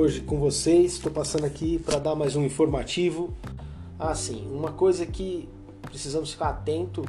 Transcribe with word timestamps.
hoje 0.00 0.22
com 0.22 0.38
vocês. 0.38 0.94
Estou 0.94 1.12
passando 1.12 1.44
aqui 1.44 1.78
para 1.78 1.98
dar 1.98 2.14
mais 2.14 2.34
um 2.34 2.42
informativo. 2.42 3.34
Ah, 3.98 4.14
sim, 4.14 4.48
uma 4.50 4.72
coisa 4.72 5.04
que 5.04 5.46
precisamos 5.82 6.32
ficar 6.32 6.48
atento, 6.48 7.04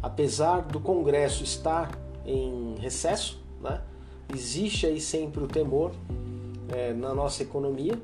apesar 0.00 0.60
do 0.60 0.78
Congresso 0.78 1.42
estar 1.42 1.90
em 2.24 2.76
recesso, 2.78 3.42
né? 3.60 3.80
Existe 4.32 4.86
aí 4.86 5.00
sempre 5.00 5.42
o 5.42 5.48
temor 5.48 5.90
é, 6.68 6.92
na 6.92 7.12
nossa 7.12 7.42
economia. 7.42 8.00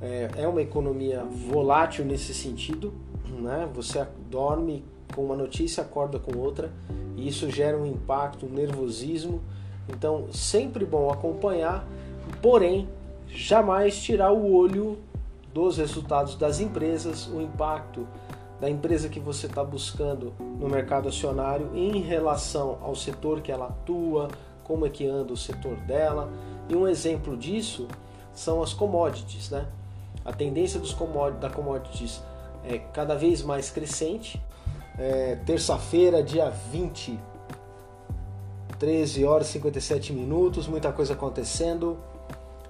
É, 0.00 0.30
é 0.36 0.46
uma 0.46 0.62
economia 0.62 1.24
volátil 1.24 2.04
nesse 2.04 2.32
sentido, 2.34 2.94
né? 3.28 3.68
Você 3.74 4.06
dorme 4.30 4.84
com 5.12 5.24
uma 5.24 5.34
notícia, 5.34 5.82
acorda 5.82 6.20
com 6.20 6.38
outra, 6.38 6.72
e 7.16 7.26
isso 7.26 7.50
gera 7.50 7.76
um 7.76 7.84
impacto, 7.84 8.46
um 8.46 8.50
nervosismo. 8.50 9.42
Então, 9.88 10.32
sempre 10.32 10.84
bom 10.84 11.10
acompanhar, 11.10 11.84
porém, 12.40 12.88
jamais 13.28 14.02
tirar 14.02 14.32
o 14.32 14.52
olho 14.52 14.98
dos 15.52 15.78
resultados 15.78 16.36
das 16.36 16.60
empresas, 16.60 17.26
o 17.26 17.40
impacto 17.40 18.06
da 18.60 18.70
empresa 18.70 19.08
que 19.08 19.20
você 19.20 19.46
está 19.46 19.62
buscando 19.62 20.32
no 20.38 20.68
mercado 20.68 21.08
acionário 21.08 21.70
em 21.74 22.00
relação 22.00 22.78
ao 22.82 22.94
setor 22.94 23.40
que 23.40 23.52
ela 23.52 23.66
atua, 23.66 24.28
como 24.64 24.86
é 24.86 24.90
que 24.90 25.06
anda 25.06 25.32
o 25.32 25.36
setor 25.36 25.76
dela. 25.76 26.30
E 26.68 26.74
um 26.74 26.88
exemplo 26.88 27.36
disso 27.36 27.86
são 28.34 28.62
as 28.62 28.72
commodities, 28.72 29.50
né? 29.50 29.66
A 30.24 30.32
tendência 30.32 30.80
dos 30.80 30.92
commodities, 30.92 31.40
da 31.40 31.50
commodities 31.50 32.22
é 32.64 32.78
cada 32.78 33.14
vez 33.14 33.42
mais 33.42 33.70
crescente. 33.70 34.42
É, 34.98 35.36
Terça-feira, 35.46 36.22
dia 36.22 36.50
20, 36.50 37.18
13 38.78 39.24
horas 39.24 39.48
e 39.48 39.52
57 39.52 40.12
minutos, 40.12 40.66
muita 40.66 40.92
coisa 40.92 41.12
acontecendo. 41.12 41.96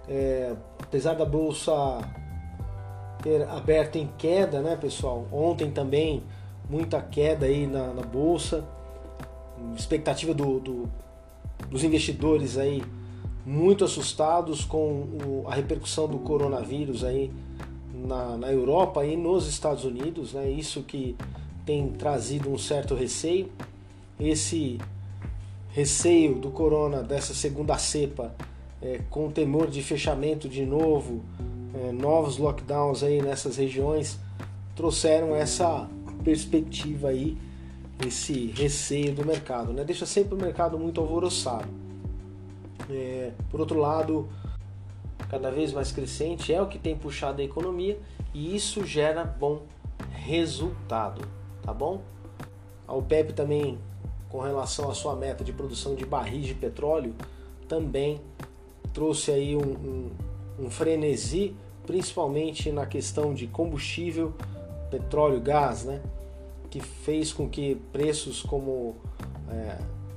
É, 0.09 0.55
apesar 0.81 1.15
da 1.15 1.25
bolsa 1.25 1.73
ter 3.23 3.43
aberto 3.49 3.97
em 3.97 4.09
queda, 4.19 4.61
né, 4.61 4.77
pessoal? 4.77 5.27
Ontem 5.33 5.71
também 5.71 6.23
muita 6.69 7.01
queda 7.01 7.47
aí 7.47 7.67
na, 7.67 7.93
na 7.93 8.03
bolsa, 8.03 8.65
expectativa 9.77 10.33
do, 10.33 10.61
do, 10.61 10.89
dos 11.71 11.83
investidores 11.83 12.57
aí 12.59 12.83
muito 13.45 13.85
assustados 13.85 14.65
com 14.65 14.79
o, 14.79 15.45
a 15.47 15.55
repercussão 15.55 16.09
do 16.09 16.19
coronavírus 16.19 17.05
aí 17.05 17.33
na, 17.95 18.37
na 18.37 18.53
Europa 18.53 19.05
e 19.05 19.17
nos 19.17 19.47
Estados 19.47 19.85
Unidos, 19.85 20.33
né? 20.33 20.51
Isso 20.51 20.83
que 20.83 21.17
tem 21.65 21.89
trazido 21.93 22.51
um 22.51 22.59
certo 22.59 22.95
receio. 22.95 23.49
Esse 24.19 24.79
receio 25.71 26.37
do 26.37 26.51
corona 26.51 27.03
dessa 27.03 27.35
segunda 27.35 27.79
cepa 27.79 28.35
é, 28.83 29.01
com 29.11 29.31
temor 29.31 29.69
de 29.69 29.83
fechamento 29.83 30.49
de 30.49 30.65
novo, 30.65 31.23
é, 31.75 31.93
novos 31.93 32.39
lockdowns 32.39 33.03
aí 33.03 33.21
nessas 33.21 33.57
regiões, 33.57 34.19
trouxeram 34.75 35.35
essa 35.35 35.89
perspectiva 36.23 37.09
aí, 37.09 37.37
esse 38.07 38.47
receio 38.49 39.15
do 39.15 39.25
mercado, 39.25 39.73
né? 39.73 39.85
Deixa 39.85 40.05
sempre 40.05 40.35
o 40.35 40.39
mercado 40.39 40.79
muito 40.79 41.01
alvoroçado. 41.01 41.69
É, 42.91 43.33
por 43.51 43.61
outro 43.61 43.79
lado, 43.79 44.29
cada 45.31 45.51
vez 45.51 45.73
mais 45.73 45.91
crescente 45.91 46.53
é 46.53 46.61
o 46.61 46.67
que 46.67 46.79
tem 46.79 46.97
puxado 46.97 47.41
a 47.41 47.45
economia 47.45 47.99
e 48.35 48.55
isso 48.55 48.85
gera 48.85 49.25
bom 49.25 49.63
resultado, 50.13 51.27
tá 51.63 51.73
bom? 51.73 52.03
A 52.87 52.95
OPEP 52.95 53.33
também, 53.33 53.79
com 54.29 54.41
relação 54.41 54.91
à 54.91 54.95
sua 54.95 55.17
meta 55.17 55.43
de 55.43 55.53
produção 55.53 55.95
de 55.95 56.05
barris 56.05 56.47
de 56.47 56.55
petróleo, 56.55 57.15
também 57.67 58.21
trouxe 58.97 59.31
aí 59.31 59.55
um, 59.55 59.61
um, 59.61 60.11
um 60.59 60.71
frenesi, 60.71 61.55
principalmente 61.87 62.73
na 62.73 62.87
questão 62.87 63.35
de 63.35 63.47
combustível, 63.47 64.33
petróleo, 64.91 65.39
gás, 65.39 65.85
né? 65.85 66.01
que 66.71 66.81
fez 66.81 67.31
com 67.31 67.47
que 67.47 67.75
preços 67.93 68.43
como 68.43 68.97
é, 69.51 69.77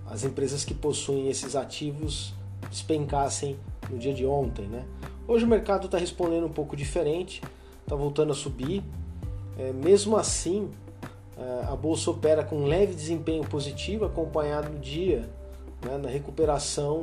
as 0.09 0.23
empresas 0.23 0.63
que 0.63 0.73
possuem 0.73 1.27
esses 1.27 1.57
ativos 1.57 2.33
despencassem 2.69 3.57
no 3.89 3.97
dia 3.97 4.13
de 4.13 4.25
ontem. 4.25 4.65
Né? 4.67 4.85
Hoje 5.27 5.43
o 5.43 5.47
mercado 5.49 5.87
está 5.87 5.97
respondendo 5.97 6.45
um 6.45 6.53
pouco 6.53 6.77
diferente, 6.77 7.41
está 7.81 7.97
voltando 7.97 8.31
a 8.31 8.35
subir. 8.35 8.81
É, 9.57 9.73
mesmo 9.73 10.15
assim, 10.15 10.69
é, 11.37 11.65
a 11.67 11.75
bolsa 11.75 12.11
opera 12.11 12.45
com 12.45 12.55
um 12.55 12.65
leve 12.65 12.95
desempenho 12.95 13.43
positivo, 13.43 14.05
acompanhado 14.05 14.69
no 14.69 14.79
dia 14.79 15.29
né, 15.85 15.97
na 15.97 16.07
recuperação 16.07 17.01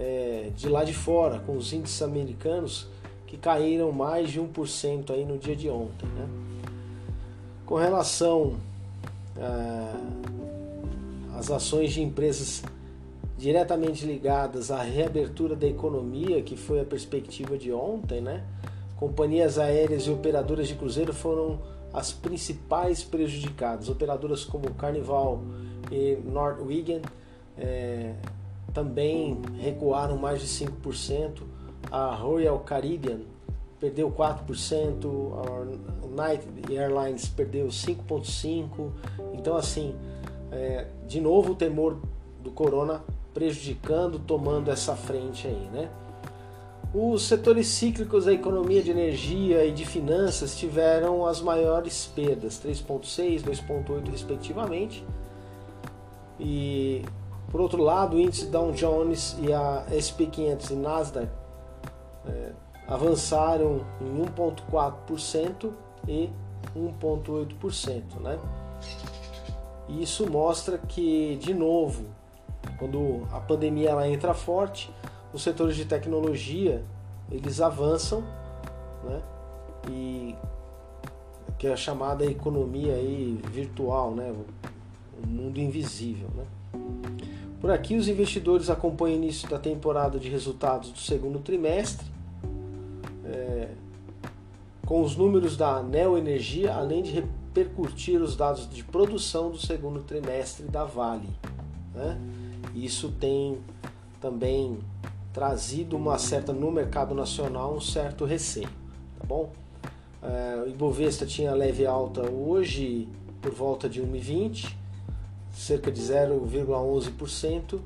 é, 0.00 0.50
de 0.56 0.66
lá 0.66 0.82
de 0.82 0.94
fora, 0.94 1.38
com 1.40 1.56
os 1.56 1.72
índices 1.74 2.00
americanos 2.00 2.88
que 3.26 3.36
caíram 3.36 3.92
mais 3.92 4.30
de 4.30 4.40
1% 4.40 5.10
aí 5.10 5.26
no 5.26 5.36
dia 5.36 5.54
de 5.54 5.68
ontem. 5.68 6.06
Né? 6.06 6.26
Com 7.66 7.76
relação 7.76 8.56
é, 9.36 11.38
às 11.38 11.50
ações 11.50 11.92
de 11.92 12.02
empresas 12.02 12.64
diretamente 13.36 14.06
ligadas 14.06 14.70
à 14.70 14.82
reabertura 14.82 15.54
da 15.54 15.66
economia, 15.66 16.42
que 16.42 16.56
foi 16.56 16.80
a 16.80 16.84
perspectiva 16.84 17.58
de 17.58 17.70
ontem, 17.70 18.22
né? 18.22 18.42
companhias 18.96 19.58
aéreas 19.58 20.04
e 20.04 20.10
operadoras 20.10 20.66
de 20.66 20.74
cruzeiro 20.74 21.12
foram 21.12 21.58
as 21.92 22.10
principais 22.10 23.04
prejudicadas. 23.04 23.88
Operadoras 23.88 24.44
como 24.44 24.72
Carnival 24.74 25.42
e 25.90 26.18
Norwegian 26.24 27.02
é, 27.58 28.14
também 28.72 29.40
recuaram 29.58 30.16
mais 30.16 30.40
de 30.40 30.46
5%. 30.46 31.42
A 31.90 32.14
Royal 32.14 32.58
Caribbean 32.60 33.20
perdeu 33.78 34.10
4%, 34.10 35.06
a 35.34 36.06
United 36.06 36.76
Airlines 36.76 37.28
perdeu 37.28 37.68
5,5%. 37.68 38.90
Então, 39.32 39.56
assim, 39.56 39.94
é, 40.52 40.86
de 41.06 41.20
novo 41.20 41.52
o 41.52 41.54
temor 41.54 41.98
do 42.42 42.50
corona 42.50 43.02
prejudicando, 43.32 44.18
tomando 44.18 44.70
essa 44.70 44.94
frente 44.94 45.46
aí, 45.46 45.68
né? 45.72 45.90
Os 46.92 47.22
setores 47.22 47.68
cíclicos 47.68 48.24
da 48.24 48.32
economia 48.32 48.82
de 48.82 48.90
energia 48.90 49.64
e 49.64 49.70
de 49.70 49.86
finanças 49.86 50.56
tiveram 50.56 51.24
as 51.24 51.40
maiores 51.40 52.10
perdas, 52.12 52.60
3,6, 52.60 53.42
2,8 53.44 54.10
respectivamente. 54.10 55.04
E 56.38 57.04
por 57.50 57.60
outro 57.60 57.82
lado, 57.82 58.16
o 58.16 58.20
índice 58.20 58.46
Dow 58.46 58.70
Jones 58.70 59.36
e 59.40 59.52
a 59.52 59.84
SP 59.90 60.30
500 60.30 60.70
e 60.70 60.74
Nasdaq 60.76 61.28
é, 62.26 62.52
avançaram 62.86 63.84
em 64.00 64.24
1,4% 64.24 65.72
e 66.06 66.30
1,8%. 66.76 68.20
Né? 68.20 68.38
Isso 69.88 70.30
mostra 70.30 70.78
que, 70.78 71.36
de 71.42 71.52
novo, 71.52 72.06
quando 72.78 73.26
a 73.32 73.40
pandemia 73.40 73.90
ela 73.90 74.08
entra 74.08 74.32
forte, 74.32 74.94
os 75.32 75.42
setores 75.42 75.74
de 75.74 75.84
tecnologia 75.84 76.84
eles 77.30 77.60
avançam, 77.60 78.22
né? 79.04 79.22
E 79.88 80.36
que 81.58 81.66
é 81.66 81.72
a 81.72 81.76
chamada 81.76 82.24
economia 82.24 82.94
aí 82.94 83.40
virtual, 83.50 84.12
né? 84.12 84.34
O 85.22 85.26
mundo 85.26 85.58
invisível, 85.58 86.28
né? 86.34 86.44
Por 87.60 87.70
aqui, 87.70 87.94
os 87.94 88.08
investidores 88.08 88.70
acompanham 88.70 89.18
o 89.18 89.22
início 89.22 89.46
da 89.48 89.58
temporada 89.58 90.18
de 90.18 90.30
resultados 90.30 90.90
do 90.90 90.98
segundo 90.98 91.40
trimestre, 91.40 92.06
é, 93.26 93.68
com 94.86 95.02
os 95.02 95.14
números 95.14 95.58
da 95.58 95.82
Neo 95.82 96.16
Energia, 96.16 96.74
além 96.74 97.02
de 97.02 97.10
repercutir 97.10 98.20
os 98.22 98.34
dados 98.34 98.68
de 98.68 98.82
produção 98.82 99.50
do 99.50 99.58
segundo 99.58 100.00
trimestre 100.00 100.66
da 100.66 100.84
Vale. 100.84 101.28
Né? 101.94 102.18
Isso 102.74 103.12
tem 103.20 103.58
também 104.22 104.78
trazido 105.30 105.96
uma 105.96 106.18
certa 106.18 106.54
no 106.54 106.72
mercado 106.72 107.14
nacional 107.14 107.74
um 107.74 107.80
certo 107.80 108.24
receio, 108.24 108.68
tá 109.18 109.26
bom? 109.26 109.50
É, 110.22 110.62
o 110.64 110.68
Ibovespa 110.68 111.26
tinha 111.26 111.52
leve 111.52 111.86
alta 111.86 112.22
hoje 112.28 113.06
por 113.40 113.52
volta 113.52 113.88
de 113.88 114.00
1,20 114.02 114.79
cerca 115.52 115.90
de 115.90 116.00
0,11%. 116.00 117.80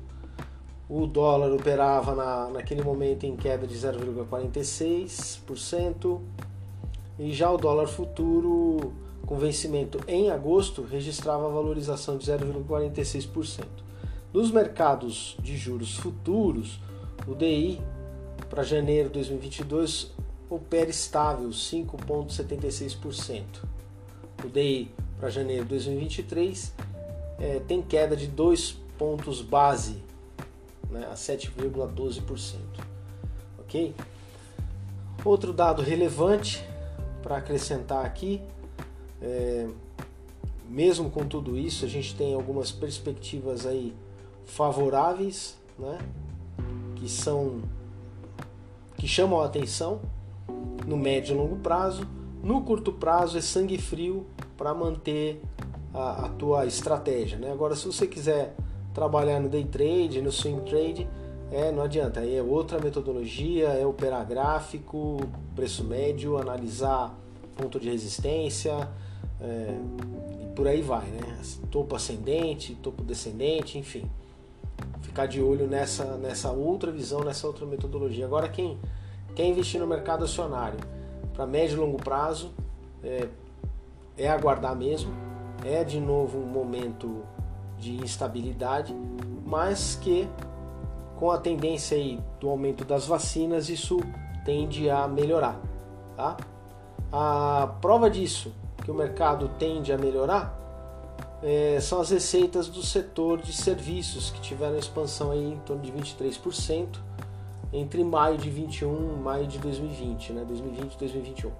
O 0.87 1.07
dólar 1.07 1.51
operava 1.51 2.13
na, 2.13 2.47
naquele 2.49 2.83
momento 2.83 3.25
em 3.25 3.35
queda 3.35 3.65
de 3.65 3.73
0,46%. 3.75 6.21
E 7.17 7.33
já 7.33 7.49
o 7.49 7.57
dólar 7.57 7.87
futuro, 7.87 8.93
com 9.25 9.35
vencimento 9.37 9.99
em 10.07 10.29
agosto, 10.29 10.83
registrava 10.83 11.49
valorização 11.49 12.17
de 12.17 12.29
0,46%. 12.29 13.65
Nos 14.33 14.51
mercados 14.51 15.37
de 15.41 15.55
juros 15.55 15.95
futuros, 15.95 16.81
o 17.25 17.33
DI 17.33 17.79
para 18.49 18.63
janeiro 18.63 19.07
de 19.07 19.13
2022 19.15 20.11
opera 20.49 20.89
estável, 20.89 21.47
5,76%. 21.49 23.43
O 24.43 24.49
DI 24.49 24.91
para 25.19 25.29
janeiro 25.29 25.63
de 25.63 25.69
2023 25.69 26.73
é, 27.39 27.59
tem 27.59 27.81
queda 27.81 28.15
de 28.15 28.27
2 28.27 28.77
pontos 28.97 29.41
base, 29.41 29.97
né, 30.89 31.07
a 31.11 31.15
7,12%. 31.15 32.59
Ok? 33.59 33.93
Outro 35.23 35.51
dado 35.51 35.81
relevante 35.81 36.63
para 37.21 37.37
acrescentar 37.37 38.05
aqui, 38.05 38.41
é, 39.21 39.67
mesmo 40.69 41.09
com 41.09 41.25
tudo 41.25 41.57
isso, 41.57 41.85
a 41.85 41.87
gente 41.87 42.15
tem 42.15 42.33
algumas 42.33 42.71
perspectivas 42.71 43.65
aí 43.65 43.93
favoráveis, 44.45 45.57
né, 45.77 45.97
que 46.95 47.09
são 47.09 47.61
que 48.97 49.07
chamam 49.07 49.41
a 49.41 49.45
atenção 49.45 49.99
no 50.85 50.95
médio 50.95 51.35
e 51.35 51.37
longo 51.37 51.57
prazo. 51.57 52.07
No 52.41 52.61
curto 52.61 52.93
prazo 52.93 53.37
é 53.37 53.41
sangue 53.41 53.77
frio 53.77 54.25
para 54.55 54.73
manter 54.73 55.41
a, 55.95 56.25
a, 56.25 56.29
tua 56.29 56.65
estratégia. 56.65 57.37
Né? 57.37 57.51
Agora, 57.51 57.75
se 57.75 57.85
você 57.85 58.05
quiser 58.05 58.55
trabalhar 58.93 59.39
no 59.39 59.49
day 59.49 59.63
trade, 59.63 60.21
no 60.21 60.31
swing 60.31 60.61
trade, 60.69 61.07
é, 61.51 61.71
não 61.71 61.83
adianta. 61.83 62.19
Aí 62.19 62.35
é 62.35 62.41
outra 62.41 62.79
metodologia, 62.79 63.69
é 63.69 63.85
operar 63.85 64.25
gráfico, 64.25 65.17
preço 65.55 65.83
médio, 65.83 66.37
analisar 66.37 67.15
ponto 67.55 67.79
de 67.79 67.89
resistência 67.89 68.89
é, 69.39 69.77
e 70.43 70.45
por 70.55 70.67
aí 70.67 70.81
vai, 70.81 71.05
né? 71.07 71.41
Topo 71.71 71.95
ascendente, 71.95 72.75
topo 72.75 73.03
descendente, 73.03 73.77
enfim. 73.77 74.09
Ficar 75.01 75.25
de 75.25 75.41
olho 75.41 75.67
nessa, 75.67 76.17
nessa 76.17 76.51
outra 76.51 76.91
visão, 76.91 77.23
nessa 77.23 77.47
outra 77.47 77.65
metodologia. 77.65 78.25
Agora, 78.25 78.49
quem 78.49 78.77
quer 79.33 79.45
investir 79.45 79.79
no 79.79 79.87
mercado 79.87 80.25
acionário 80.25 80.79
para 81.33 81.45
médio 81.45 81.77
e 81.77 81.79
longo 81.79 81.97
prazo, 81.97 82.51
é, 83.03 83.27
é 84.17 84.27
aguardar 84.27 84.75
mesmo. 84.75 85.11
É 85.63 85.83
de 85.83 85.99
novo 85.99 86.37
um 86.37 86.45
momento 86.45 87.23
de 87.77 87.95
instabilidade, 87.95 88.95
mas 89.45 89.95
que 89.95 90.27
com 91.15 91.31
a 91.31 91.37
tendência 91.37 91.97
do 92.39 92.49
aumento 92.49 92.83
das 92.83 93.07
vacinas, 93.07 93.69
isso 93.69 93.99
tende 94.43 94.89
a 94.89 95.07
melhorar. 95.07 95.59
Tá? 96.15 96.37
A 97.11 97.75
prova 97.81 98.09
disso, 98.09 98.53
que 98.83 98.91
o 98.91 98.93
mercado 98.93 99.49
tende 99.57 99.91
a 99.93 99.97
melhorar, 99.97 100.59
é, 101.41 101.79
são 101.79 102.01
as 102.01 102.09
receitas 102.09 102.67
do 102.67 102.81
setor 102.81 103.41
de 103.41 103.53
serviços, 103.53 104.29
que 104.29 104.41
tiveram 104.41 104.77
expansão 104.77 105.31
aí 105.31 105.53
em 105.53 105.57
torno 105.59 105.81
de 105.81 105.91
23% 105.91 106.99
entre 107.71 108.03
maio 108.03 108.37
de 108.37 108.49
21 108.49 109.15
e 109.17 109.19
maio 109.19 109.47
de 109.47 109.59
2020, 109.59 110.33
né, 110.33 110.45
2020 110.45 110.93
e 110.93 110.97
2021. 110.97 111.51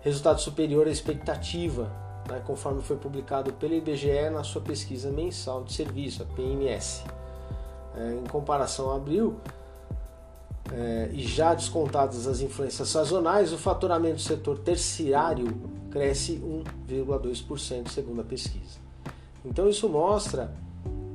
Resultado 0.00 0.40
superior 0.40 0.86
à 0.86 0.90
expectativa, 0.90 1.90
né, 2.28 2.42
conforme 2.46 2.82
foi 2.82 2.96
publicado 2.96 3.52
pelo 3.54 3.74
IBGE 3.74 4.30
na 4.30 4.44
sua 4.44 4.62
pesquisa 4.62 5.10
mensal 5.10 5.64
de 5.64 5.72
serviço, 5.72 6.22
a 6.22 6.26
PMS. 6.26 7.04
É, 7.96 8.14
em 8.14 8.26
comparação 8.28 8.90
a 8.90 8.96
abril, 8.96 9.38
é, 10.70 11.10
e 11.12 11.22
já 11.22 11.54
descontadas 11.54 12.26
as 12.26 12.40
influências 12.40 12.88
sazonais, 12.88 13.52
o 13.52 13.58
faturamento 13.58 14.16
do 14.16 14.22
setor 14.22 14.58
terciário 14.58 15.46
cresce 15.90 16.40
1,2% 16.88 17.88
segundo 17.88 18.20
a 18.20 18.24
pesquisa. 18.24 18.80
Então 19.44 19.68
isso 19.68 19.88
mostra 19.88 20.54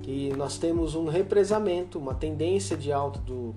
que 0.03 0.31
nós 0.35 0.57
temos 0.57 0.95
um 0.95 1.07
represamento, 1.07 1.97
uma 1.97 2.13
tendência 2.13 2.77
de 2.77 2.91
alta 2.91 3.19
do, 3.19 3.55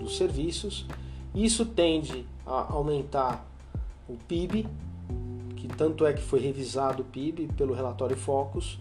dos 0.00 0.16
serviços. 0.16 0.86
Isso 1.34 1.66
tende 1.66 2.26
a 2.46 2.72
aumentar 2.72 3.46
o 4.08 4.16
PIB, 4.28 4.66
que 5.66 5.76
tanto 5.76 6.06
é 6.06 6.12
que 6.12 6.22
foi 6.22 6.38
revisado 6.40 7.02
o 7.02 7.04
PIB 7.04 7.48
pelo 7.56 7.74
relatório 7.74 8.16
Focus. 8.16 8.78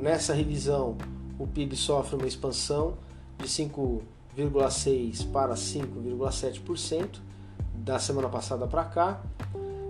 Nessa 0.00 0.32
revisão, 0.32 0.96
o 1.38 1.46
PIB 1.46 1.76
sofre 1.76 2.16
uma 2.16 2.26
expansão 2.26 2.94
de 3.38 3.46
5,6% 3.46 5.30
para 5.30 5.54
5,7% 5.54 7.20
da 7.74 7.98
semana 7.98 8.28
passada 8.28 8.66
para 8.66 8.84
cá. 8.84 9.20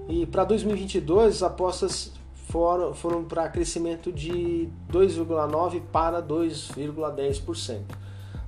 E 0.09 0.27
para 0.27 0.45
2022, 0.45 1.37
as 1.37 1.43
apostas 1.43 2.13
foram, 2.49 2.95
foram 2.95 3.25
para 3.25 3.49
crescimento 3.49 4.13
de 4.13 4.69
2,9% 4.91 5.83
para 5.93 6.23
2,10%. 6.23 7.83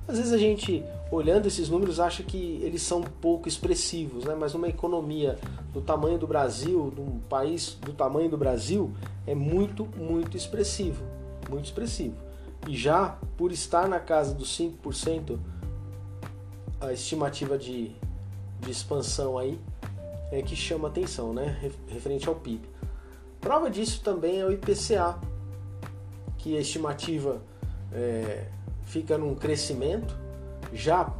Às 0.09 0.17
vezes 0.17 0.33
a 0.33 0.39
gente, 0.39 0.83
olhando 1.11 1.45
esses 1.45 1.69
números, 1.69 1.99
acha 1.99 2.23
que 2.23 2.59
eles 2.63 2.81
são 2.81 3.03
pouco 3.03 3.47
expressivos, 3.47 4.25
né? 4.25 4.33
mas 4.33 4.55
numa 4.55 4.67
economia 4.67 5.37
do 5.71 5.81
tamanho 5.81 6.17
do 6.17 6.25
Brasil, 6.25 6.91
num 6.97 7.19
país 7.29 7.77
do 7.79 7.93
tamanho 7.93 8.27
do 8.27 8.35
Brasil, 8.35 8.91
é 9.27 9.35
muito, 9.35 9.85
muito 9.95 10.35
expressivo. 10.35 11.03
Muito 11.47 11.65
expressivo. 11.65 12.15
E 12.67 12.75
já 12.75 13.19
por 13.37 13.51
estar 13.51 13.87
na 13.87 13.99
casa 13.99 14.33
dos 14.33 14.49
5%, 14.57 15.37
a 16.81 16.91
estimativa 16.91 17.55
de, 17.55 17.91
de 18.59 18.71
expansão 18.71 19.37
aí 19.37 19.59
é 20.31 20.41
que 20.41 20.55
chama 20.55 20.87
atenção, 20.87 21.33
né? 21.35 21.71
referente 21.87 22.27
ao 22.27 22.33
PIB. 22.33 22.67
Prova 23.39 23.69
disso 23.69 24.01
também 24.03 24.39
é 24.39 24.45
o 24.45 24.51
IPCA, 24.51 25.19
que 26.39 26.57
a 26.57 26.61
estimativa 26.61 27.39
é, 27.93 28.47
fica 28.89 29.17
num 29.17 29.35
crescimento. 29.35 30.17
Já 30.73 31.13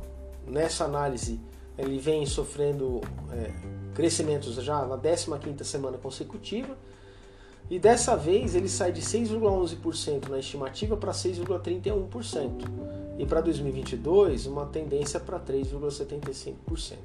nessa 0.45 0.86
análise 0.86 1.39
ele 1.77 1.98
vem 1.98 2.25
sofrendo 2.25 3.00
é, 3.31 3.54
crescimentos 3.94 4.56
já 4.56 4.86
na 4.86 4.98
15ª 4.98 5.63
semana 5.63 5.98
consecutiva 5.98 6.75
e 7.69 7.77
dessa 7.77 8.18
vez 8.18 8.56
ele 8.56 8.68
sai 8.68 8.92
de 8.92 9.01
6,11% 9.01 10.27
na 10.27 10.39
estimativa 10.39 10.98
para 10.98 11.12
6,31%. 11.12 12.63
E 13.19 13.25
para 13.25 13.42
2022, 13.42 14.48
uma 14.48 14.66
tendência 14.66 15.19
para 15.19 15.39
3,75%. 15.39 16.98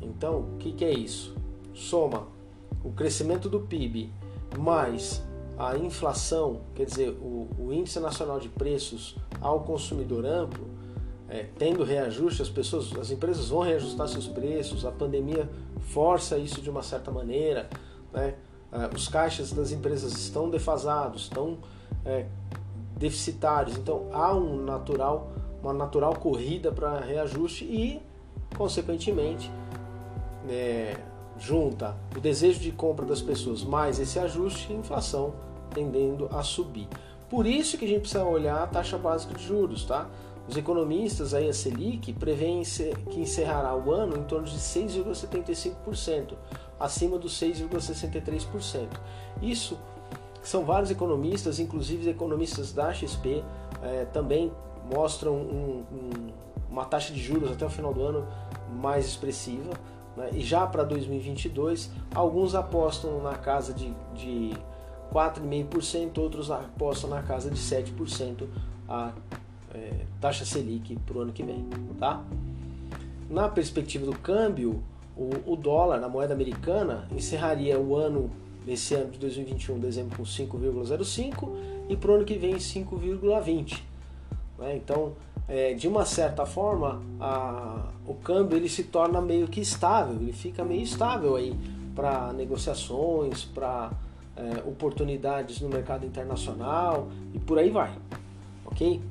Então, 0.00 0.40
o 0.40 0.58
que, 0.58 0.72
que 0.72 0.84
é 0.84 0.92
isso? 0.92 1.34
Soma 1.74 2.28
o 2.84 2.92
crescimento 2.92 3.48
do 3.48 3.60
PIB 3.60 4.12
mais 4.56 5.22
a 5.58 5.76
inflação, 5.76 6.60
quer 6.74 6.84
dizer, 6.84 7.10
o, 7.10 7.48
o 7.58 7.72
índice 7.72 7.98
nacional 7.98 8.38
de 8.38 8.48
preços 8.48 9.16
ao 9.40 9.60
consumidor 9.60 10.24
amplo, 10.24 10.64
é, 11.28 11.46
tendo 11.58 11.82
reajuste, 11.82 12.40
as 12.40 12.48
pessoas, 12.48 12.96
as 12.96 13.10
empresas 13.10 13.48
vão 13.48 13.60
reajustar 13.60 14.06
seus 14.06 14.28
preços, 14.28 14.86
a 14.86 14.92
pandemia 14.92 15.50
força 15.80 16.38
isso 16.38 16.62
de 16.62 16.70
uma 16.70 16.82
certa 16.82 17.10
maneira, 17.10 17.68
né? 18.12 18.34
É, 18.70 18.94
os 18.94 19.08
caixas 19.08 19.50
das 19.52 19.72
empresas 19.72 20.12
estão 20.12 20.48
defasados, 20.48 21.22
estão 21.22 21.58
é, 22.04 22.26
deficitários, 22.96 23.76
então 23.76 24.08
há 24.12 24.34
um 24.34 24.62
natural, 24.62 25.32
uma 25.62 25.72
natural 25.72 26.14
corrida 26.14 26.70
para 26.70 27.00
reajuste 27.00 27.64
e, 27.64 28.00
consequentemente, 28.56 29.50
é, 30.48 30.98
junta 31.38 31.96
o 32.14 32.20
desejo 32.20 32.60
de 32.60 32.70
compra 32.70 33.06
das 33.06 33.22
pessoas 33.22 33.64
mais 33.64 33.98
esse 33.98 34.18
ajuste, 34.18 34.72
inflação 34.72 35.47
tendendo 35.74 36.28
a 36.32 36.42
subir. 36.42 36.88
Por 37.28 37.46
isso 37.46 37.76
que 37.76 37.84
a 37.84 37.88
gente 37.88 38.00
precisa 38.00 38.24
olhar 38.24 38.62
a 38.62 38.66
taxa 38.66 38.96
básica 38.96 39.34
de 39.34 39.44
juros, 39.44 39.84
tá? 39.84 40.08
Os 40.48 40.56
economistas 40.56 41.34
aí 41.34 41.46
a 41.46 41.52
Selic 41.52 42.14
prevêem 42.14 42.62
que 43.10 43.20
encerrará 43.20 43.76
o 43.76 43.92
ano 43.92 44.16
em 44.16 44.22
torno 44.22 44.46
de 44.46 44.56
6,75%, 44.56 46.32
acima 46.80 47.18
dos 47.18 47.38
6,63%. 47.38 48.88
Isso 49.42 49.78
são 50.42 50.64
vários 50.64 50.90
economistas, 50.90 51.58
inclusive 51.58 52.08
economistas 52.08 52.72
da 52.72 52.94
XP, 52.94 53.44
é, 53.82 54.06
também 54.06 54.50
mostram 54.90 55.34
um, 55.34 55.84
um, 55.92 56.10
uma 56.70 56.86
taxa 56.86 57.12
de 57.12 57.20
juros 57.20 57.52
até 57.52 57.66
o 57.66 57.70
final 57.70 57.92
do 57.92 58.02
ano 58.02 58.26
mais 58.80 59.04
expressiva. 59.06 59.74
Né? 60.16 60.30
E 60.32 60.40
já 60.40 60.66
para 60.66 60.82
2022, 60.84 61.90
alguns 62.14 62.54
apostam 62.54 63.22
na 63.22 63.34
casa 63.34 63.74
de, 63.74 63.92
de 64.14 64.54
4,5%, 65.12 66.18
outros 66.18 66.50
apostam 66.50 67.10
na 67.10 67.22
casa 67.22 67.50
de 67.50 67.58
7% 67.58 68.46
a 68.88 69.12
é, 69.74 70.04
taxa 70.20 70.44
Selic 70.44 70.96
para 71.06 71.18
o 71.18 71.20
ano 71.20 71.32
que 71.32 71.42
vem. 71.42 71.66
Tá? 71.98 72.22
Na 73.28 73.48
perspectiva 73.48 74.06
do 74.06 74.18
câmbio, 74.18 74.82
o, 75.16 75.52
o 75.52 75.56
dólar, 75.56 76.02
a 76.02 76.08
moeda 76.08 76.32
americana, 76.32 77.06
encerraria 77.10 77.78
o 77.78 77.96
ano, 77.96 78.30
nesse 78.66 78.94
ano 78.94 79.10
de 79.10 79.18
2021, 79.18 79.78
dezembro, 79.78 80.16
com 80.16 80.22
5,05 80.22 81.48
e 81.88 81.96
para 81.96 82.10
o 82.10 82.14
ano 82.14 82.24
que 82.24 82.38
vem 82.38 82.56
5,20. 82.56 83.82
Né? 84.58 84.76
Então, 84.76 85.12
é, 85.48 85.72
de 85.74 85.88
uma 85.88 86.04
certa 86.04 86.44
forma, 86.44 87.02
a, 87.18 87.88
o 88.06 88.14
câmbio 88.14 88.56
ele 88.56 88.68
se 88.68 88.84
torna 88.84 89.20
meio 89.20 89.48
que 89.48 89.60
estável, 89.60 90.16
ele 90.20 90.32
fica 90.32 90.64
meio 90.64 90.82
estável 90.82 91.36
aí 91.36 91.54
para 91.94 92.32
negociações, 92.32 93.44
para 93.44 93.90
é, 94.38 94.68
oportunidades 94.68 95.60
no 95.60 95.68
mercado 95.68 96.06
internacional 96.06 97.08
e 97.34 97.38
por 97.40 97.58
aí 97.58 97.70
vai, 97.70 97.92
ok? 98.64 99.02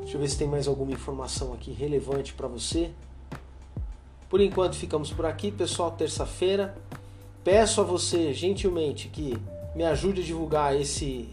Deixa 0.00 0.16
eu 0.16 0.20
ver 0.20 0.28
se 0.28 0.38
tem 0.38 0.48
mais 0.48 0.68
alguma 0.68 0.92
informação 0.92 1.52
aqui 1.52 1.72
relevante 1.72 2.32
para 2.32 2.46
você. 2.46 2.90
Por 4.28 4.40
enquanto 4.40 4.76
ficamos 4.76 5.10
por 5.10 5.26
aqui, 5.26 5.50
pessoal. 5.50 5.90
Terça-feira. 5.90 6.76
Peço 7.42 7.80
a 7.80 7.84
você 7.84 8.32
gentilmente 8.32 9.08
que 9.08 9.36
me 9.74 9.84
ajude 9.84 10.20
a 10.20 10.24
divulgar 10.24 10.74
esse, 10.74 11.28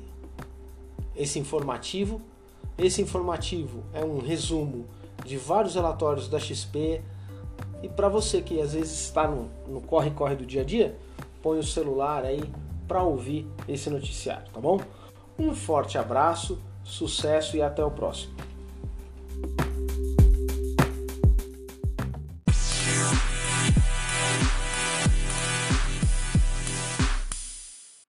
esse 1.15 1.39
informativo. 1.39 2.21
Esse 2.77 3.01
informativo 3.01 3.83
é 3.93 4.03
um 4.03 4.19
resumo 4.19 4.85
de 5.23 5.37
vários 5.37 5.75
relatórios 5.75 6.27
da 6.27 6.37
XP 6.37 7.01
E 7.81 7.87
para 7.87 8.09
você 8.09 8.41
que 8.41 8.59
às 8.59 8.73
vezes 8.73 8.91
está 9.05 9.25
no 9.27 9.81
corre-corre 9.87 10.35
do 10.35 10.45
dia 10.45 10.61
a 10.61 10.65
dia, 10.65 10.97
põe 11.45 11.59
o 11.59 11.63
celular 11.63 12.25
aí 12.25 12.41
para 12.87 13.03
ouvir 13.03 13.47
esse 13.67 13.87
noticiário, 13.87 14.47
tá 14.51 14.59
bom? 14.59 14.79
Um 15.37 15.53
forte 15.53 15.95
abraço, 15.95 16.59
sucesso 16.83 17.55
e 17.55 17.61
até 17.61 17.85
o 17.85 17.91
próximo. 17.91 18.33